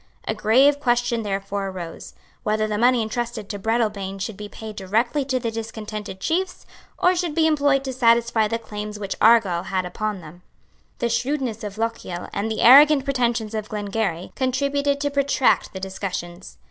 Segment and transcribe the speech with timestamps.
[0.27, 5.23] A grave question therefore arose, whether the money entrusted to Breadalbane should be paid directly
[5.25, 6.65] to the discontented chiefs,
[6.97, 10.41] or should be employed to satisfy the claims which Argyle had upon them.
[10.97, 16.57] The shrewdness of Lochiel and the arrogant pretensions of Glengarry contributed to protract the discussions.